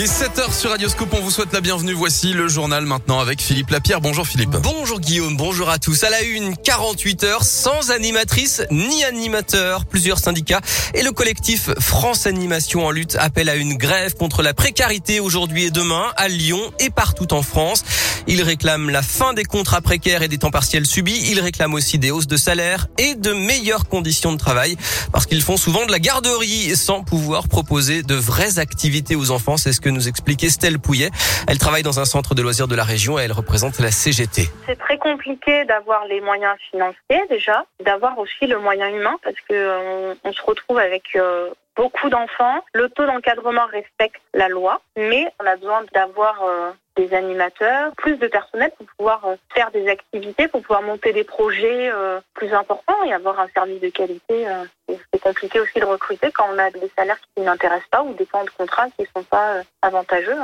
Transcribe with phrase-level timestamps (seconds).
[0.00, 1.92] Il est 7h sur Radioscope, on vous souhaite la bienvenue.
[1.92, 4.00] Voici le journal maintenant avec Philippe Lapierre.
[4.00, 4.56] Bonjour Philippe.
[4.62, 6.04] Bonjour Guillaume, bonjour à tous.
[6.04, 9.84] À la une, 48 heures sans animatrice ni animateur.
[9.84, 10.62] Plusieurs syndicats
[10.94, 15.64] et le collectif France Animation en lutte appellent à une grève contre la précarité aujourd'hui
[15.64, 17.84] et demain à Lyon et partout en France.
[18.26, 21.30] Ils réclament la fin des contrats précaires et des temps partiels subis.
[21.30, 24.76] Ils réclament aussi des hausses de salaire et de meilleures conditions de travail
[25.12, 29.56] parce qu'ils font souvent de la garderie sans pouvoir proposer de vraies activités aux enfants.
[29.56, 31.10] C'est ce que nous explique Estelle Pouillet.
[31.48, 34.48] Elle travaille dans un centre de loisirs de la région et elle représente la CGT.
[34.66, 39.54] C'est très compliqué d'avoir les moyens financiers déjà, d'avoir aussi le moyen humain parce que
[39.54, 42.64] euh, on, se retrouve avec euh, beaucoup d'enfants.
[42.74, 46.70] Le taux d'encadrement respecte la loi, mais on a besoin d'avoir euh,
[47.00, 49.20] des animateurs, plus de personnel pour pouvoir
[49.54, 51.90] faire des activités, pour pouvoir monter des projets
[52.34, 54.46] plus importants et avoir un service de qualité.
[54.88, 58.26] C'est compliqué aussi de recruter quand on a des salaires qui n'intéressent pas ou des
[58.26, 60.36] temps de contrat qui ne sont pas avantageux.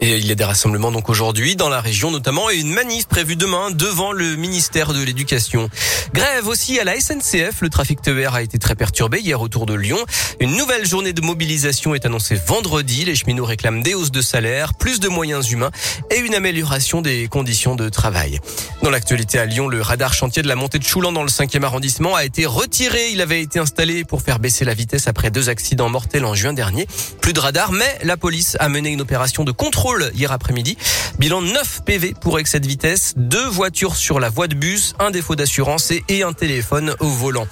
[0.00, 3.06] Et il y a des rassemblements donc aujourd'hui dans la région notamment et une manif
[3.06, 5.70] prévue demain devant le ministère de l'Éducation.
[6.12, 7.62] Grève aussi à la SNCF.
[7.62, 9.98] Le trafic TER a été très perturbé hier autour de Lyon.
[10.38, 13.06] Une nouvelle journée de mobilisation est annoncée vendredi.
[13.06, 15.70] Les cheminots réclament des hausses de salaire, plus de moyens humains
[16.10, 18.38] et une amélioration des conditions de travail.
[18.82, 21.62] Dans l'actualité à Lyon, le radar chantier de la montée de Choulan dans le 5e
[21.62, 23.12] arrondissement a été retiré.
[23.12, 26.52] Il avait été installé pour faire baisser la vitesse après deux accidents mortels en juin
[26.52, 26.86] dernier.
[27.22, 30.76] Plus de radar, mais la police a mené une opération de contrôle hier après-midi.
[31.18, 35.10] Bilan 9 PV pour excès de vitesse, deux voitures sur la voie de bus, un
[35.10, 37.46] défaut d'assurance et un téléphone au volant.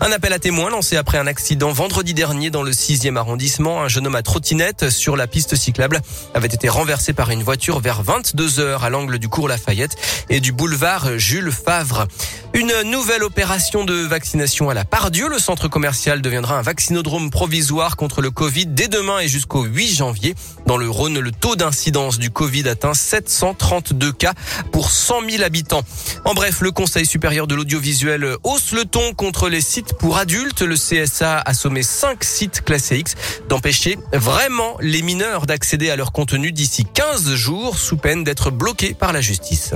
[0.00, 3.82] Un appel à témoins lancé après un accident vendredi dernier dans le 6e arrondissement.
[3.82, 6.00] Un jeune homme à trottinette sur la piste cyclable
[6.34, 9.96] avait été renversé par une voiture vers 22 heures à l'angle du cours Lafayette
[10.30, 12.06] et du boulevard Jules Favre.
[12.54, 15.28] Une nouvelle opération de vaccination à la Pardieu.
[15.28, 19.92] Le centre commercial deviendra un vaccinodrome provisoire contre le Covid dès demain et jusqu'au 8
[19.92, 20.36] janvier.
[20.64, 24.34] Dans le Rhône, le taux d'incidence du Covid atteint 732 cas
[24.70, 25.82] pour 100 000 habitants.
[26.24, 30.62] En bref, le Conseil supérieur de l'audiovisuel hausse le ton contre les sites pour adultes.
[30.62, 33.16] Le CSA a sommé 5 sites classés X
[33.48, 38.94] d'empêcher vraiment les mineurs d'accéder à leur contenu d'ici 15 jours sous peine d'être bloqués
[38.94, 39.72] par la justice.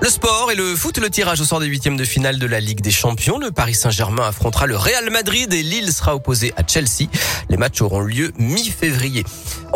[0.00, 2.60] Le sport et le foot, le tirage au sort des huitièmes de finale de la
[2.60, 3.38] Ligue des Champions.
[3.38, 7.08] Le Paris Saint-Germain affrontera le Real Madrid et Lille sera opposé à Chelsea.
[7.48, 9.24] Les matchs auront lieu mi-février.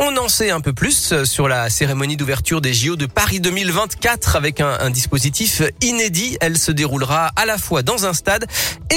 [0.00, 4.36] On en sait un peu plus sur la cérémonie d'ouverture des JO de Paris 2024
[4.36, 6.38] avec un, dispositif inédit.
[6.40, 8.46] Elle se déroulera à la fois dans un stade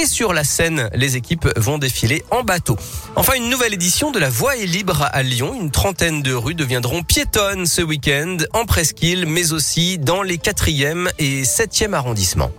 [0.00, 0.88] et sur la scène.
[0.94, 2.76] Les équipes vont défiler en bateau.
[3.16, 5.56] Enfin, une nouvelle édition de la Voie est libre à Lyon.
[5.60, 11.10] Une trentaine de rues deviendront piétonnes ce week-end en presqu'île, mais aussi dans les quatrièmes
[11.18, 12.52] et 7e arrondissement.